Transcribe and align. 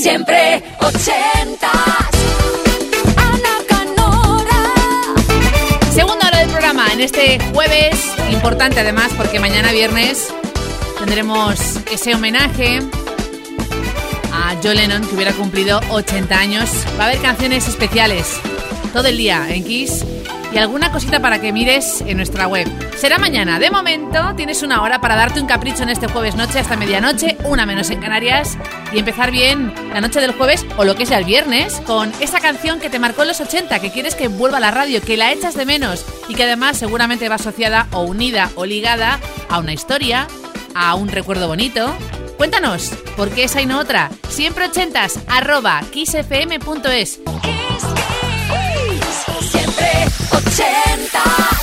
Siempre 0.00 0.62
ochentas. 0.78 1.72
Ana 3.16 3.56
Canora. 3.66 4.62
Segunda 5.92 6.28
hora 6.28 6.38
del 6.38 6.50
programa 6.50 6.86
en 6.92 7.00
este 7.00 7.40
jueves, 7.52 7.96
importante 8.30 8.78
además 8.78 9.10
porque 9.16 9.40
mañana 9.40 9.72
viernes 9.72 10.32
tendremos 11.00 11.58
ese 11.90 12.14
homenaje 12.14 12.78
a 14.32 14.54
Joe 14.62 14.76
Lennon 14.76 15.04
que 15.04 15.16
hubiera 15.16 15.32
cumplido 15.32 15.80
80 15.90 16.38
años. 16.38 16.70
Va 16.96 17.04
a 17.04 17.06
haber 17.08 17.18
canciones 17.20 17.66
especiales 17.66 18.38
todo 18.92 19.08
el 19.08 19.18
día 19.18 19.46
en 19.48 19.64
Kiss 19.64 20.04
y 20.52 20.58
alguna 20.58 20.92
cosita 20.92 21.18
para 21.20 21.40
que 21.40 21.52
mires 21.52 22.02
en 22.02 22.18
nuestra 22.18 22.46
web. 22.46 22.68
Será 22.98 23.16
mañana. 23.18 23.60
De 23.60 23.70
momento 23.70 24.34
tienes 24.36 24.64
una 24.64 24.82
hora 24.82 25.00
para 25.00 25.14
darte 25.14 25.40
un 25.40 25.46
capricho 25.46 25.84
en 25.84 25.88
este 25.88 26.08
jueves 26.08 26.34
noche 26.34 26.58
hasta 26.58 26.76
medianoche, 26.76 27.38
una 27.44 27.64
menos 27.64 27.90
en 27.90 28.00
Canarias, 28.00 28.58
y 28.92 28.98
empezar 28.98 29.30
bien 29.30 29.72
la 29.94 30.00
noche 30.00 30.20
del 30.20 30.32
jueves 30.32 30.66
o 30.76 30.84
lo 30.84 30.96
que 30.96 31.06
sea 31.06 31.18
el 31.18 31.24
viernes 31.24 31.80
con 31.86 32.12
esa 32.18 32.40
canción 32.40 32.80
que 32.80 32.90
te 32.90 32.98
marcó 32.98 33.22
en 33.22 33.28
los 33.28 33.40
80, 33.40 33.78
que 33.78 33.92
quieres 33.92 34.16
que 34.16 34.26
vuelva 34.26 34.56
a 34.56 34.60
la 34.60 34.72
radio, 34.72 35.00
que 35.00 35.16
la 35.16 35.30
echas 35.30 35.54
de 35.54 35.64
menos 35.64 36.04
y 36.28 36.34
que 36.34 36.42
además 36.42 36.76
seguramente 36.76 37.28
va 37.28 37.36
asociada 37.36 37.86
o 37.92 38.02
unida 38.02 38.50
o 38.56 38.66
ligada 38.66 39.20
a 39.48 39.60
una 39.60 39.72
historia, 39.72 40.26
a 40.74 40.96
un 40.96 41.06
recuerdo 41.06 41.46
bonito. 41.46 41.96
Cuéntanos, 42.36 42.90
¿por 43.16 43.30
qué 43.30 43.44
esa 43.44 43.62
y 43.62 43.66
no 43.66 43.78
otra? 43.78 44.10
Siempre 44.28 44.64
ochentas, 44.64 45.20
arroba 45.28 45.82
kissfm.es. 45.92 47.20
Kiss, 47.42 47.84
Kiss. 48.50 49.50
Siempre 49.52 49.88
ochentas. 50.32 51.57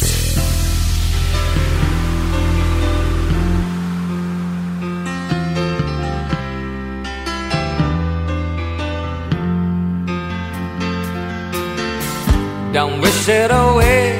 Don't 12.76 13.00
wish 13.00 13.30
it 13.30 13.52
away. 13.52 14.20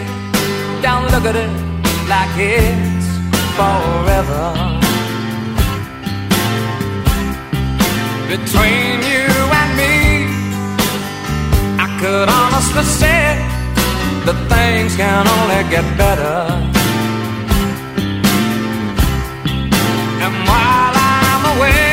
Don't 0.82 1.12
look 1.12 1.26
at 1.26 1.36
it 1.36 1.52
like 2.08 2.36
it's 2.38 3.08
forever. 3.58 4.46
Between 8.32 8.96
you 9.12 9.28
and 9.60 9.72
me, 9.82 9.96
I 11.84 11.88
could 12.00 12.30
honestly 12.30 12.84
say 13.02 13.26
that 14.26 14.38
things 14.54 14.96
can 14.96 15.28
only 15.36 15.62
get 15.70 15.86
better. 15.98 16.38
And 20.24 20.34
while 20.48 20.96
I'm 21.12 21.44
away, 21.56 21.92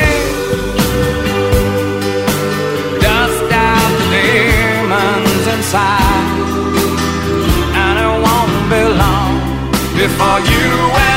dust 3.03 3.51
out 3.51 3.93
the 3.99 4.07
demons 4.15 5.47
inside. 5.57 6.02
Before 10.03 10.41
you 10.41 11.12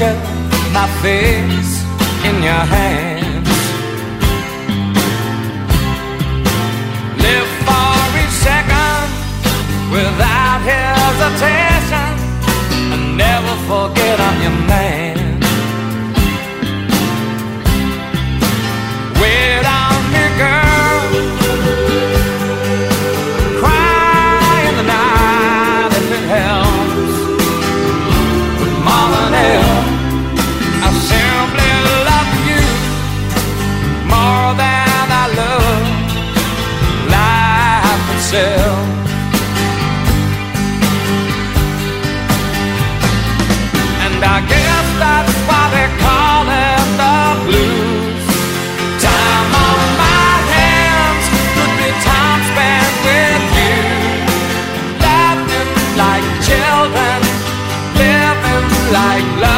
picture 0.00 0.16
my 0.72 0.86
face 1.02 1.72
in 2.24 2.42
your 2.42 2.64
hands. 2.74 3.48
Live 7.24 7.50
for 7.66 7.96
each 8.20 8.34
second 8.48 9.08
without 9.92 10.60
hesitation, 10.72 12.10
and 12.92 13.16
never 13.16 13.54
forget 13.68 14.20
I'm 14.20 14.42
your 14.42 14.68
man. 14.68 14.99
Like 58.92 59.22
lovers, 59.40 59.49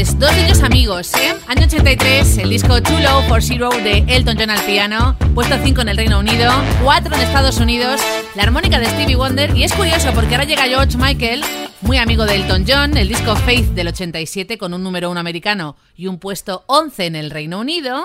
grandes, 0.00 0.18
dos 0.18 0.32
ellos 0.36 0.62
amigos. 0.62 1.12
¿eh? 1.14 1.34
Año 1.46 1.64
83, 1.64 2.38
el 2.38 2.50
disco 2.50 2.82
Too 2.82 3.00
Low 3.00 3.22
for 3.28 3.42
Zero 3.42 3.70
de 3.70 4.04
Elton 4.08 4.36
John 4.38 4.50
al 4.50 4.60
piano, 4.64 5.16
puesto 5.34 5.56
5 5.62 5.82
en 5.82 5.88
el 5.88 5.96
Reino 5.96 6.18
Unido, 6.18 6.50
4 6.82 7.14
en 7.14 7.20
Estados 7.20 7.58
Unidos, 7.58 8.00
la 8.34 8.44
armónica 8.44 8.78
de 8.78 8.86
Stevie 8.86 9.16
Wonder, 9.16 9.56
y 9.56 9.64
es 9.64 9.72
curioso 9.72 10.12
porque 10.14 10.34
ahora 10.34 10.46
llega 10.46 10.64
George 10.64 10.96
Michael, 10.96 11.42
muy 11.82 11.98
amigo 11.98 12.24
de 12.24 12.36
Elton 12.36 12.64
John, 12.66 12.96
el 12.96 13.08
disco 13.08 13.36
Faith 13.36 13.66
del 13.70 13.88
87 13.88 14.58
con 14.58 14.74
un 14.74 14.82
número 14.82 15.10
1 15.10 15.20
americano 15.20 15.76
y 15.96 16.06
un 16.06 16.18
puesto 16.18 16.64
11 16.66 17.06
en 17.06 17.16
el 17.16 17.30
Reino 17.30 17.58
Unido, 17.60 18.04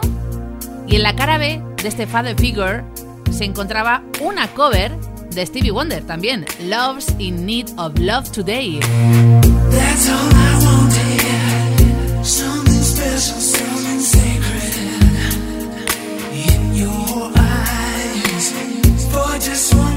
y 0.88 0.96
en 0.96 1.04
la 1.04 1.16
cara 1.16 1.38
B 1.38 1.62
de 1.82 1.88
este 1.88 2.08
Father 2.08 2.36
Figure 2.38 2.84
se 3.32 3.46
encontraba 3.46 4.04
una 4.22 4.48
cover 4.50 4.92
de 5.32 5.46
Stevie 5.46 5.72
Wonder 5.72 6.04
también, 6.06 6.46
Love's 6.64 7.14
in 7.20 7.46
Need 7.46 7.68
of 7.78 7.98
Love 8.00 8.32
Today. 8.32 8.80
That's 9.72 10.10
all 10.10 10.16
I 10.16 10.66
want 10.66 11.15
just 19.46 19.74
one 19.76 19.95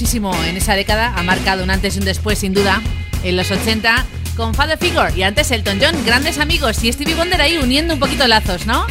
en 0.00 0.56
esa 0.56 0.74
década, 0.74 1.12
ha 1.16 1.22
marcado 1.24 1.64
un 1.64 1.70
antes 1.70 1.96
y 1.96 1.98
un 1.98 2.04
después 2.04 2.38
sin 2.38 2.54
duda 2.54 2.80
en 3.24 3.36
los 3.36 3.50
80 3.50 4.06
con 4.36 4.54
Father 4.54 4.78
Figure 4.78 5.12
y 5.16 5.24
antes 5.24 5.50
Elton 5.50 5.80
John, 5.82 5.92
grandes 6.06 6.38
amigos 6.38 6.84
y 6.84 6.92
Stevie 6.92 7.16
Wonder 7.16 7.40
ahí 7.40 7.58
uniendo 7.58 7.94
un 7.94 8.00
poquito 8.00 8.28
lazos, 8.28 8.64
¿no? 8.64 8.86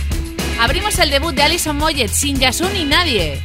Abrimos 0.59 0.99
el 0.99 1.09
debut 1.09 1.33
de 1.33 1.43
Alison 1.43 1.77
Moyet 1.77 2.09
sin 2.09 2.37
Yasun 2.37 2.73
ni 2.73 2.83
nadie. 2.83 3.41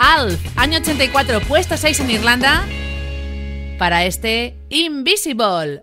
Alf, 0.00 0.40
año 0.56 0.78
84, 0.78 1.42
puesto 1.42 1.76
6 1.76 2.00
en 2.00 2.10
Irlanda 2.10 2.66
para 3.78 4.04
este 4.04 4.56
Invisible. 4.68 5.82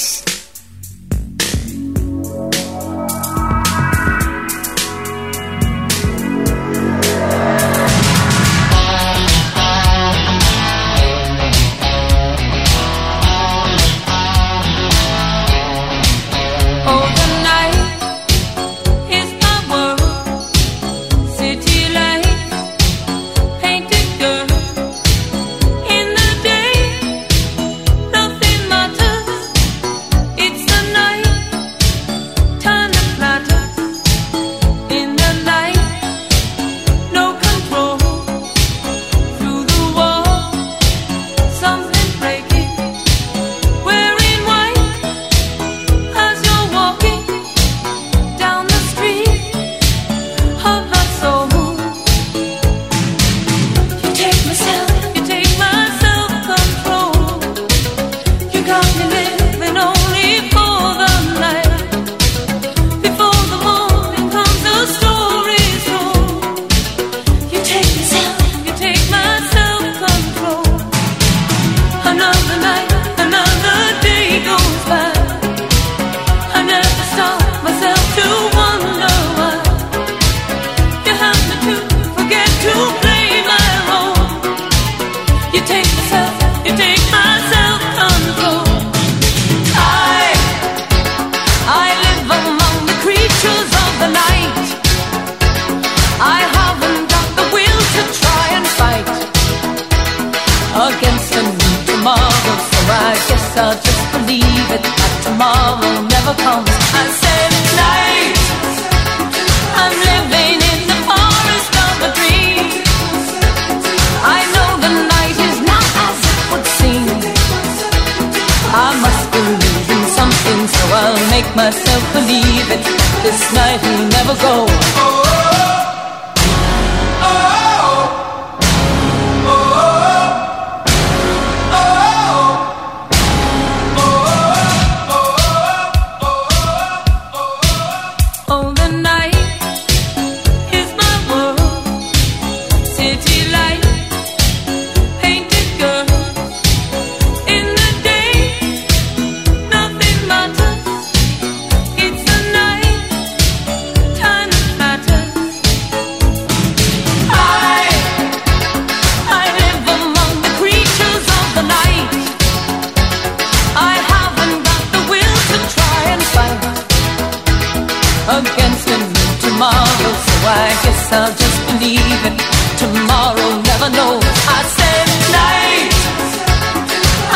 I'll 171.13 171.35
just 171.35 171.59
believe 171.67 172.21
it. 172.23 172.37
Tomorrow 172.79 173.49
never 173.67 173.89
knows. 173.91 174.23
I 174.47 174.59
said 174.77 175.07
night. 175.35 175.91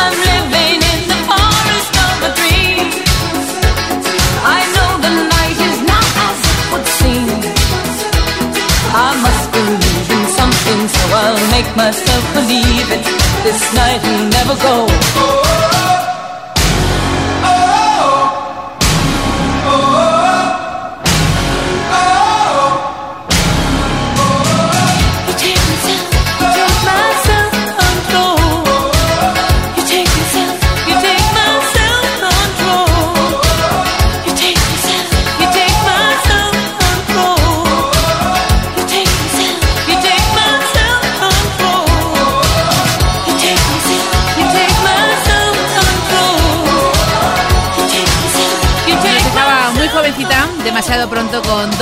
I'm 0.00 0.16
living 0.32 0.80
in 0.80 1.00
the 1.12 1.20
forest 1.28 1.92
of 2.08 2.16
a 2.24 2.30
dream. 2.40 2.88
I 4.56 4.60
know 4.72 4.90
the 5.04 5.12
night 5.28 5.58
is 5.60 5.78
not 5.92 6.08
as 6.24 6.38
it 6.52 6.60
would 6.72 6.86
seem. 7.00 7.28
I 8.96 9.12
must 9.20 9.44
believe 9.52 10.08
in 10.08 10.24
something, 10.40 10.80
so 10.88 11.02
I'll 11.20 11.42
make 11.52 11.68
myself 11.76 12.24
believe 12.32 12.88
it. 12.96 13.04
This 13.44 13.60
night 13.76 14.00
will 14.08 14.24
never 14.36 14.56
go. 14.64 15.65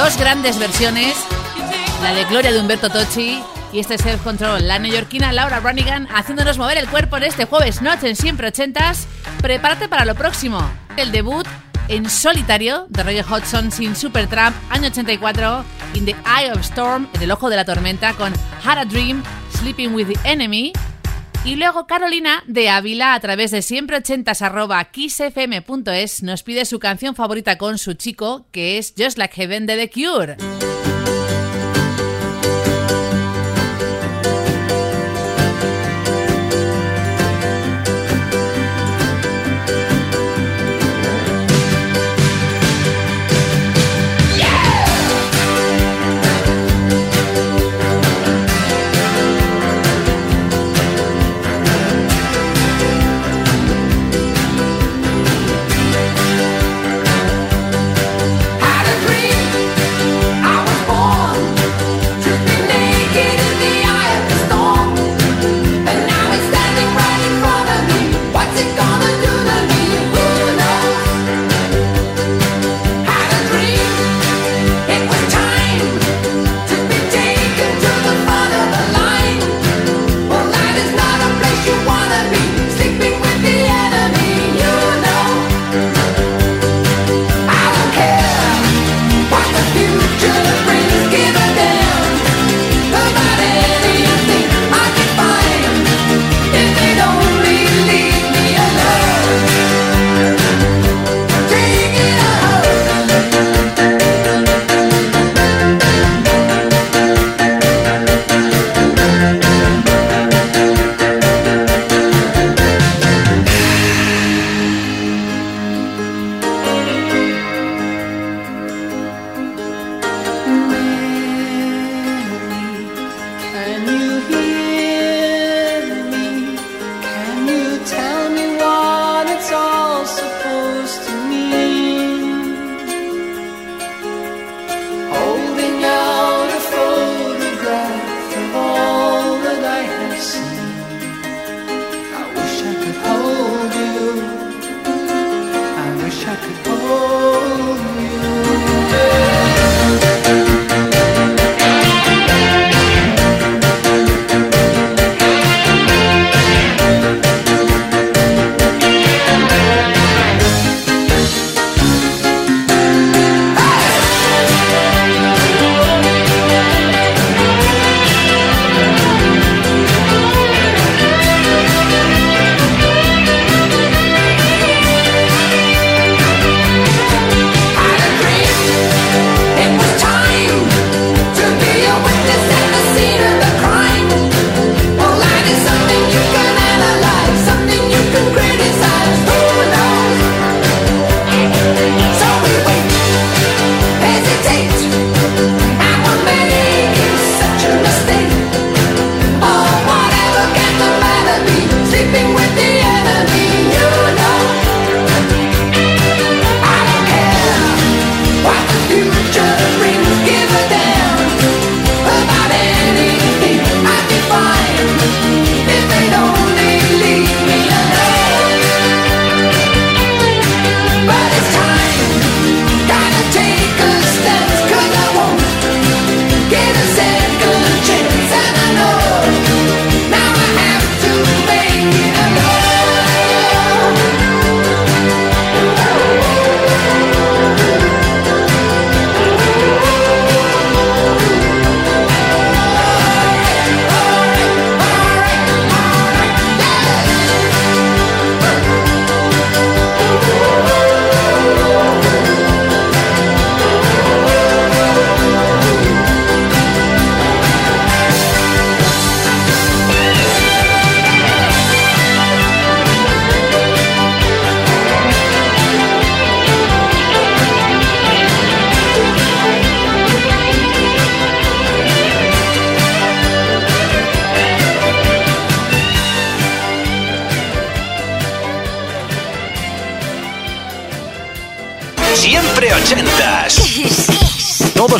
Dos 0.04 0.18
grandes 0.18 0.58
versiones. 0.58 1.14
La 2.02 2.12
de 2.12 2.24
Gloria 2.24 2.52
de 2.52 2.60
Humberto 2.60 2.90
Tocci 2.90 3.42
y 3.72 3.78
este 3.78 3.96
Self 3.96 4.22
Control. 4.22 4.68
La 4.68 4.78
neoyorquina 4.78 5.32
Laura 5.32 5.60
Branigan 5.60 6.06
haciéndonos 6.14 6.58
mover 6.58 6.76
el 6.76 6.90
cuerpo 6.90 7.16
en 7.16 7.22
este 7.22 7.46
jueves 7.46 7.80
noche 7.80 8.10
en 8.10 8.14
Siempre 8.14 8.48
Ochentas. 8.48 9.06
Prepárate 9.40 9.88
para 9.88 10.04
lo 10.04 10.14
próximo. 10.14 10.60
El 10.98 11.10
debut 11.10 11.46
en 11.88 12.10
solitario 12.10 12.86
de 12.90 13.02
Roger 13.02 13.24
Hodgson 13.24 13.72
sin 13.72 13.96
Supertramp, 13.96 14.54
año 14.68 14.88
84, 14.88 15.64
In 15.94 16.04
the 16.04 16.16
Eye 16.26 16.52
of 16.52 16.60
Storm, 16.60 17.08
en 17.14 17.22
el 17.22 17.30
ojo 17.30 17.48
de 17.48 17.56
la 17.56 17.64
tormenta, 17.64 18.12
con 18.12 18.34
Had 18.62 18.76
a 18.76 18.84
Dream, 18.84 19.22
Sleeping 19.58 19.94
with 19.94 20.08
the 20.08 20.30
Enemy. 20.30 20.74
Y 21.44 21.56
luego 21.56 21.86
Carolina 21.86 22.42
de 22.46 22.70
Ávila 22.70 23.12
a 23.12 23.20
través 23.20 23.50
de 23.50 23.60
siempreochentas 23.60 24.40
arroba 24.40 24.82
kissfm.es 24.82 26.22
nos 26.22 26.42
pide 26.42 26.64
su 26.64 26.78
canción 26.78 27.14
favorita 27.14 27.58
con 27.58 27.76
su 27.76 27.92
chico, 27.92 28.46
que 28.50 28.78
es 28.78 28.94
Just 28.96 29.18
Like 29.18 29.34
Heaven 29.34 29.66
de 29.66 29.76
The 29.76 29.90
Cure. 29.90 30.36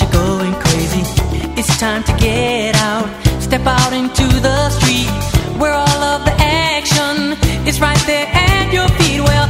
you're 0.00 0.10
going 0.10 0.54
crazy. 0.54 1.02
It's 1.58 1.78
time 1.78 2.02
to 2.04 2.12
get 2.16 2.76
out, 2.76 3.08
step 3.40 3.66
out 3.66 3.92
into 3.92 4.26
the 4.40 4.70
street 4.70 5.10
where 5.60 5.72
all 5.72 6.02
of 6.12 6.24
the 6.24 6.34
action 6.38 7.36
is 7.66 7.80
right 7.80 8.02
there 8.06 8.26
at 8.32 8.72
your 8.72 8.88
feet. 8.98 9.20
Well, 9.20 9.48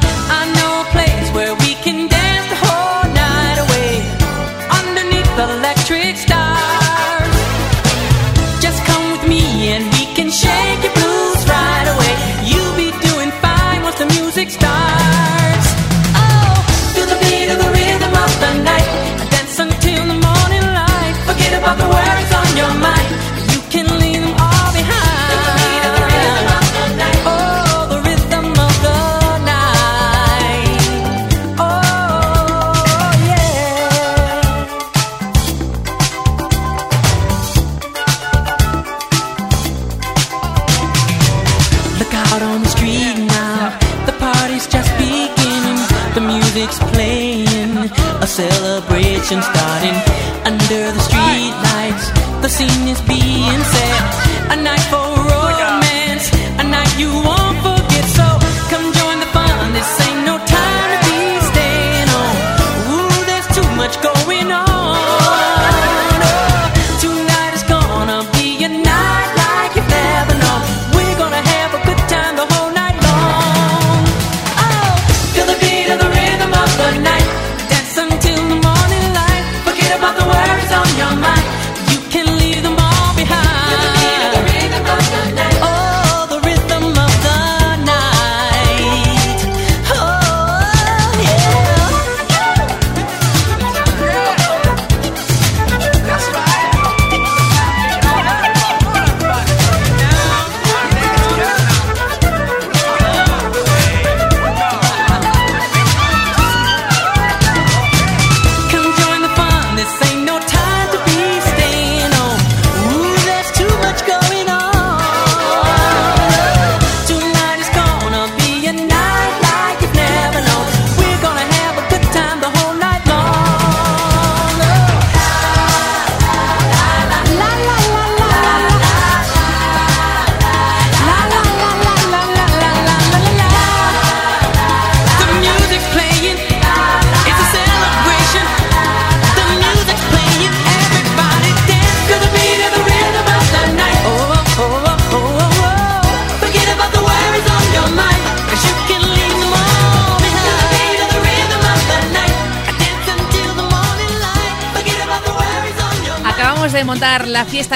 action 49.30 49.42
star. 49.42 49.69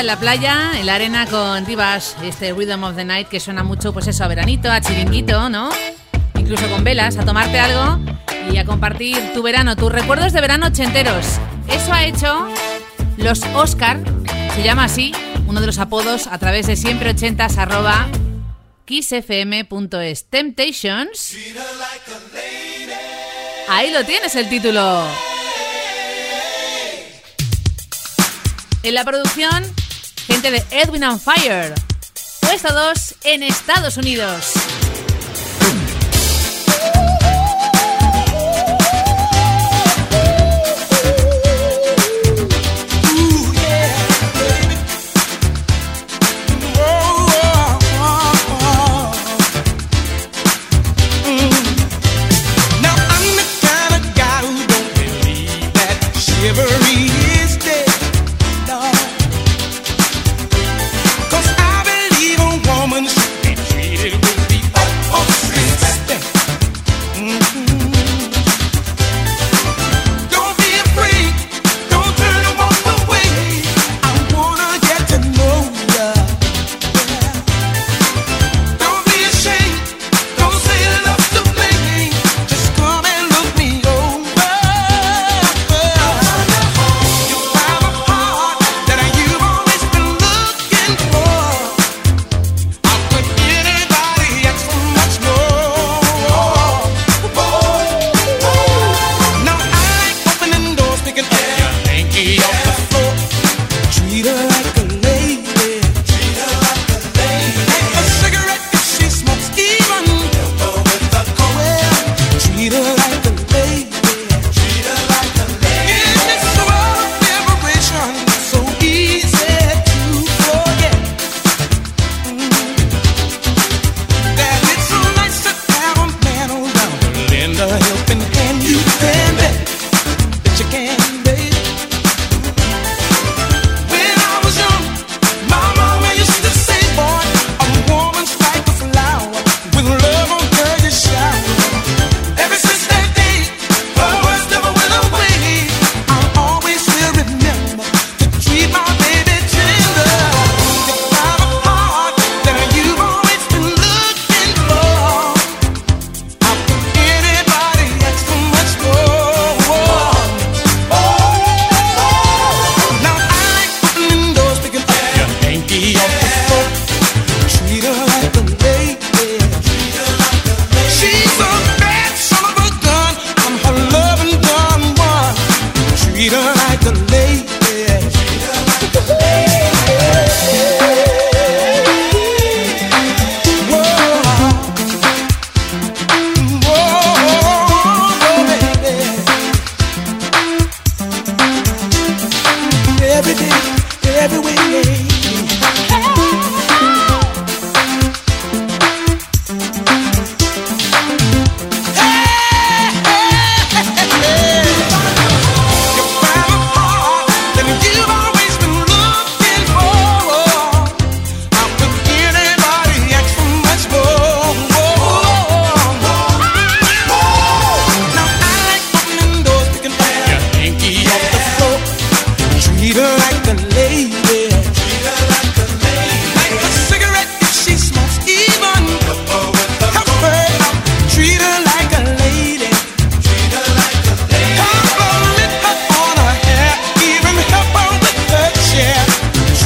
en 0.04 0.08
la 0.08 0.18
playa, 0.18 0.72
en 0.78 0.84
la 0.84 0.96
arena 0.96 1.24
con 1.24 1.64
divas, 1.64 2.14
este 2.22 2.52
Rhythm 2.52 2.84
of 2.84 2.94
the 2.94 3.06
Night 3.06 3.26
que 3.26 3.40
suena 3.40 3.62
mucho, 3.62 3.94
pues 3.94 4.06
eso, 4.06 4.22
a 4.22 4.28
veranito, 4.28 4.70
a 4.70 4.78
chiringuito, 4.82 5.48
¿no? 5.48 5.70
Incluso 6.34 6.68
con 6.68 6.84
velas, 6.84 7.16
a 7.16 7.24
tomarte 7.24 7.58
algo 7.58 7.98
y 8.52 8.58
a 8.58 8.66
compartir 8.66 9.32
tu 9.32 9.42
verano, 9.42 9.76
tus 9.76 9.90
recuerdos 9.90 10.34
de 10.34 10.42
verano 10.42 10.66
ochenteros. 10.66 11.24
Eso 11.68 11.90
ha 11.90 12.04
hecho 12.04 12.48
los 13.16 13.40
Oscar, 13.54 13.98
se 14.54 14.62
llama 14.62 14.84
así, 14.84 15.12
uno 15.46 15.62
de 15.62 15.66
los 15.66 15.78
apodos 15.78 16.26
a 16.26 16.36
través 16.36 16.66
de 16.66 16.76
siempre 16.76 17.08
ochentas 17.08 17.56
arroba 17.56 18.06
kissfm.es 18.84 20.26
Temptations. 20.28 21.34
Ahí 23.70 23.90
lo 23.90 24.04
tienes 24.04 24.36
el 24.36 24.50
título. 24.50 25.02
En 28.82 28.92
la 28.92 29.02
producción, 29.02 29.64
de 30.50 30.64
Edwin 30.70 31.04
and 31.04 31.20
Fire. 31.20 31.74
Puesto 32.40 32.72
2 32.72 33.14
en 33.24 33.42
Estados 33.42 33.96
Unidos. 33.96 34.53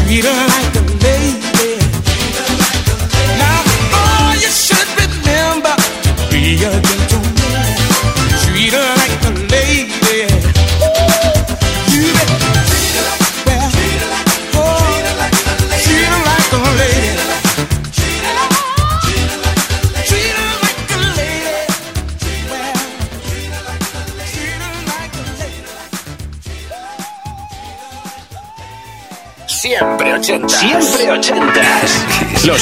mirar. 0.09 0.48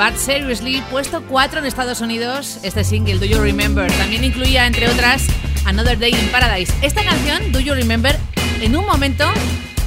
But 0.00 0.16
Seriously, 0.16 0.82
puesto 0.90 1.22
4 1.28 1.58
en 1.58 1.66
Estados 1.66 2.00
Unidos, 2.00 2.58
este 2.62 2.84
single, 2.84 3.18
Do 3.18 3.26
You 3.26 3.38
Remember, 3.38 3.92
también 3.98 4.24
incluía, 4.24 4.66
entre 4.66 4.88
otras, 4.88 5.26
Another 5.66 5.98
Day 5.98 6.14
in 6.14 6.26
Paradise. 6.30 6.72
Esta 6.80 7.04
canción, 7.04 7.52
Do 7.52 7.60
You 7.60 7.74
Remember, 7.74 8.18
en 8.62 8.76
un 8.76 8.86
momento 8.86 9.30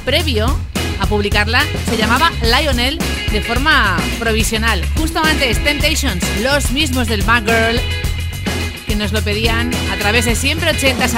previo 0.04 0.56
a 1.00 1.06
publicarla, 1.06 1.64
se 1.90 1.96
llamaba 1.96 2.30
Lionel 2.42 3.00
de 3.32 3.40
forma 3.40 3.96
provisional. 4.20 4.84
Justo 4.96 5.20
antes, 5.20 5.58
Temptations, 5.64 6.22
los 6.44 6.70
mismos 6.70 7.08
del 7.08 7.22
Bad 7.22 7.46
Girl, 7.46 7.80
que 8.86 8.94
nos 8.94 9.10
lo 9.10 9.20
pedían 9.20 9.72
a 9.90 9.96
través 9.96 10.26
de 10.26 10.36
siempre 10.36 10.70
80 10.70 11.08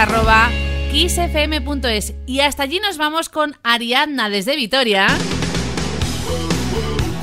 Y 2.26 2.40
hasta 2.40 2.62
allí 2.62 2.80
nos 2.80 2.97
vamos 2.97 3.28
con 3.28 3.59
Ariadna 3.62 4.30
desde 4.30 4.57
Vitoria. 4.57 5.07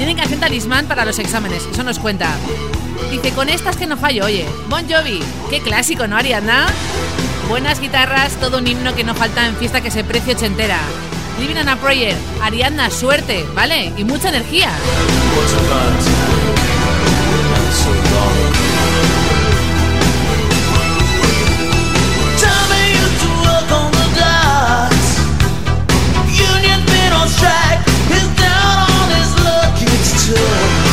Tienen 0.03 0.17
que 0.17 0.23
hacer 0.23 0.37
talismán 0.37 0.85
para 0.85 1.05
los 1.05 1.17
exámenes, 1.17 1.65
eso 1.71 1.81
nos 1.81 1.97
cuenta. 1.97 2.35
Dice, 3.09 3.31
con 3.31 3.47
estas 3.47 3.77
que 3.77 3.87
no 3.87 3.95
fallo, 3.95 4.25
oye. 4.25 4.45
Bon 4.67 4.83
Jovi, 4.85 5.23
qué 5.49 5.61
clásico, 5.61 6.07
¿no, 6.07 6.17
Ariadna? 6.17 6.65
Buenas 7.47 7.79
guitarras, 7.79 8.33
todo 8.33 8.57
un 8.57 8.67
himno 8.67 8.93
que 8.95 9.05
no 9.05 9.15
falta 9.15 9.47
en 9.47 9.55
fiesta 9.55 9.79
que 9.79 9.91
se 9.91 10.03
precie 10.03 10.35
ochentera. 10.35 10.79
Living 11.39 11.55
on 11.55 11.69
a 11.69 11.77
Prayer, 11.77 12.17
Ariadna, 12.41 12.89
suerte, 12.89 13.45
¿vale? 13.55 13.93
Y 13.95 14.03
mucha 14.03 14.27
energía. 14.27 14.71
do 30.35 30.92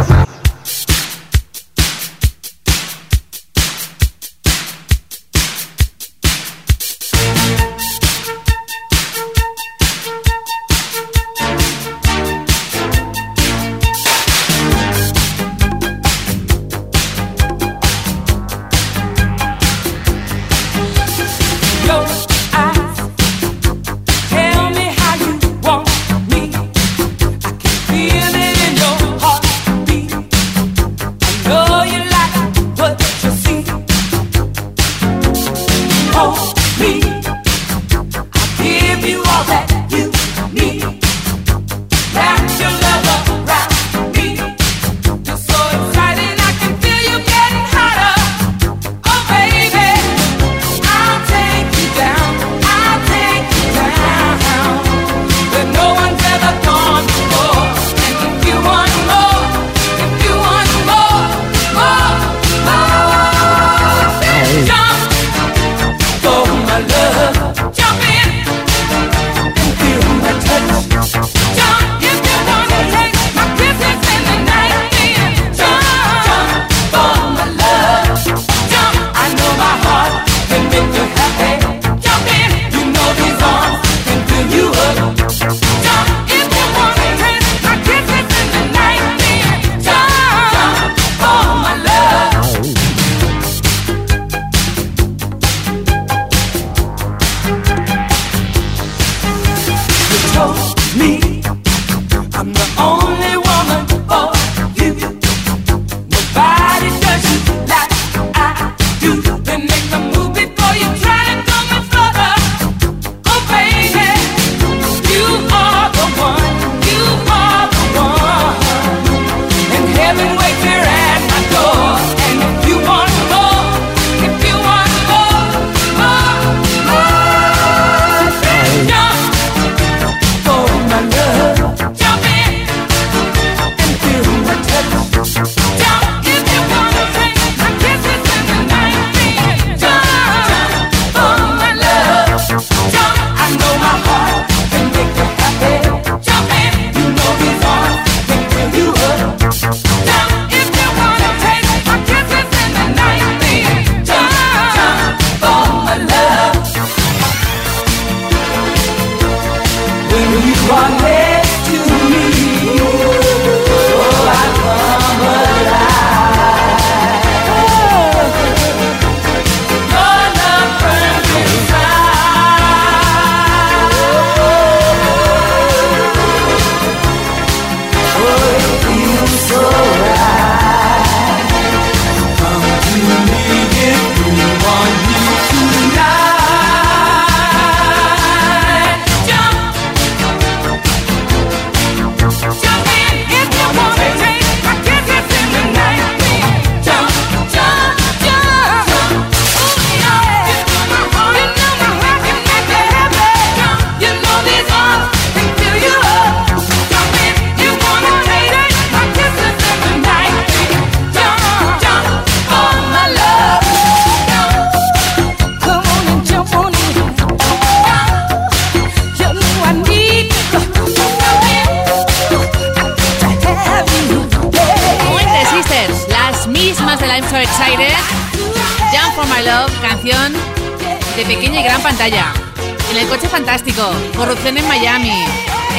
Corrupción 234.21 234.55
en 234.55 234.67
Miami. 234.67 235.25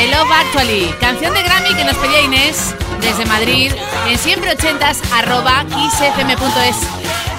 El 0.00 0.10
Love 0.10 0.32
Actually, 0.32 0.92
canción 1.00 1.32
de 1.32 1.44
Grammy 1.44 1.76
que 1.76 1.84
nos 1.84 1.96
pedía 1.98 2.22
Inés 2.22 2.74
desde 3.00 3.24
Madrid 3.24 3.70
en 4.08 4.18
siempre 4.18 4.50
ochentas 4.50 5.00
arroba 5.12 5.64
kissfm.es. 5.66 6.76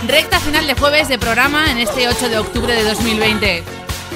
Recta 0.08 0.40
final 0.40 0.66
de 0.66 0.76
jueves 0.76 1.10
de 1.10 1.20
programa 1.20 1.70
en 1.70 1.80
este 1.80 2.08
8 2.08 2.30
de 2.30 2.38
octubre 2.38 2.74
de 2.74 2.86
2020. 2.86 3.64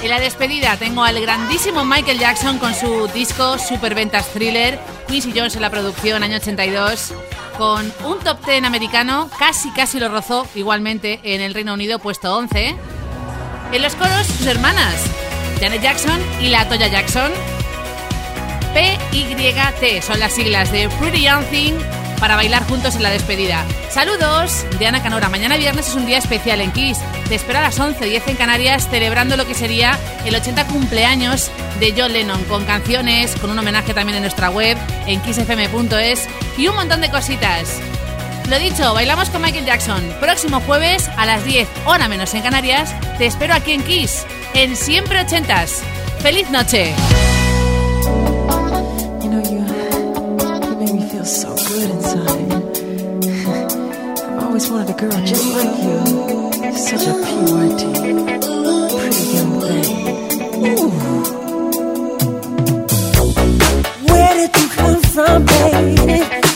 En 0.01 0.09
la 0.09 0.21
despedida 0.21 0.77
tengo 0.77 1.03
al 1.03 1.19
grandísimo 1.19 1.83
Michael 1.83 2.19
Jackson 2.19 2.57
con 2.57 2.73
su 2.73 3.09
disco 3.09 3.57
Superventas 3.57 4.29
Thriller, 4.29 4.79
Quincy 5.09 5.33
Jones 5.35 5.57
en 5.57 5.63
la 5.63 5.69
producción, 5.69 6.23
año 6.23 6.37
82, 6.37 7.13
con 7.57 7.91
un 8.05 8.19
top 8.19 8.45
10 8.45 8.63
americano, 8.63 9.29
casi 9.37 9.71
casi 9.71 9.99
lo 9.99 10.07
rozó 10.07 10.47
igualmente 10.55 11.19
en 11.23 11.41
el 11.41 11.53
Reino 11.53 11.73
Unido, 11.73 11.99
puesto 11.99 12.33
11. 12.33 12.77
En 13.73 13.81
los 13.81 13.95
coros, 13.95 14.25
sus 14.25 14.47
hermanas, 14.47 15.03
Janet 15.59 15.81
Jackson 15.81 16.19
y 16.39 16.49
la 16.49 16.67
Toya 16.67 16.87
Jackson. 16.87 17.31
PYT 18.73 20.03
son 20.03 20.19
las 20.19 20.33
siglas 20.33 20.71
de 20.71 20.87
Pretty 20.99 21.23
Young 21.23 21.45
Thing 21.45 21.73
para 22.19 22.35
bailar 22.35 22.63
juntos 22.67 22.95
en 22.95 23.03
la 23.03 23.09
despedida. 23.09 23.63
Saludos 23.89 24.65
de 24.79 24.87
Ana 24.87 25.01
Canora. 25.01 25.29
Mañana 25.29 25.57
viernes 25.57 25.87
es 25.87 25.95
un 25.95 26.05
día 26.05 26.17
especial 26.17 26.61
en 26.61 26.71
Kiss. 26.71 26.99
Te 27.27 27.35
espero 27.35 27.59
a 27.59 27.63
las 27.63 27.79
11.10 27.79 28.23
en 28.27 28.35
Canarias 28.35 28.87
celebrando 28.89 29.37
lo 29.37 29.45
que 29.45 29.53
sería 29.53 29.97
el 30.25 30.35
80 30.35 30.67
cumpleaños 30.67 31.51
de 31.79 31.93
John 31.97 32.13
Lennon 32.13 32.43
con 32.45 32.65
canciones, 32.65 33.35
con 33.35 33.49
un 33.49 33.59
homenaje 33.59 33.93
también 33.93 34.17
en 34.17 34.23
nuestra 34.23 34.49
web 34.49 34.77
en 35.05 35.21
kissfm.es 35.21 36.27
y 36.57 36.67
un 36.67 36.75
montón 36.75 37.01
de 37.01 37.09
cositas. 37.09 37.79
Lo 38.49 38.57
dicho, 38.59 38.93
bailamos 38.93 39.29
con 39.29 39.41
Michael 39.41 39.65
Jackson. 39.65 40.01
Próximo 40.21 40.61
jueves 40.61 41.09
a 41.17 41.25
las 41.25 41.43
10, 41.43 41.67
hora 41.85 42.07
menos 42.07 42.33
en 42.33 42.43
Canarias, 42.43 42.93
te 43.17 43.25
espero 43.25 43.53
aquí 43.53 43.73
en 43.73 43.83
Kiss, 43.83 44.25
en 44.57 44.75
Siempre 44.75 45.21
Ochentas. 45.21 45.83
¡Feliz 46.19 46.49
noche! 46.49 46.95
You 49.21 49.29
know, 49.29 49.39
you, 49.43 49.59
you 50.67 50.75
make 50.79 50.93
me 50.93 51.07
feel 51.09 51.25
so 51.25 51.55
good 51.55 51.91
inside. 51.91 52.53
I've 54.17 54.43
always 54.43 54.67
wanted 54.69 54.89
a 54.89 54.93
girl 54.93 55.11
just 55.25 55.45
like 55.55 55.77
you. 55.83 55.99
Such 56.73 57.05
a 57.05 57.13
PYT. 57.13 57.81
Pretty 58.97 59.25
young 59.35 59.61
thing. 59.61 59.89
Where 64.09 64.33
did 64.33 64.51
you 64.57 64.69
come 64.69 65.01
from, 65.03 65.45
baby? 65.45 66.46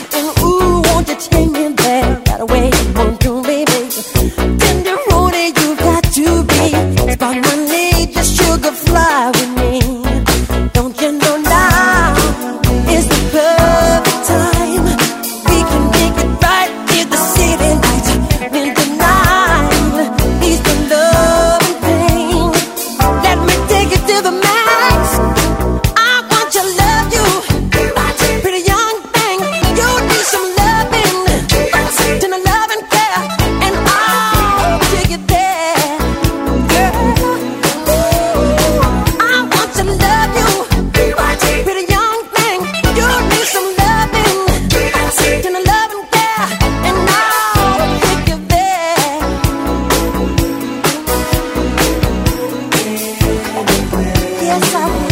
Yes, 53.64 54.74
I 54.74 55.06
will. 55.06 55.11